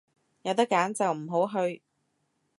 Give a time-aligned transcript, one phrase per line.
[0.41, 1.79] 有得揀就唔好去